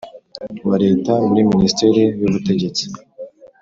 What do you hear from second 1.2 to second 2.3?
muri Minisiteri y